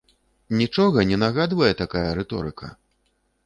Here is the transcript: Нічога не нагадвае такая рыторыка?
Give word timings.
Нічога 0.61 1.03
не 1.11 1.19
нагадвае 1.25 1.71
такая 1.85 2.09
рыторыка? 2.23 2.75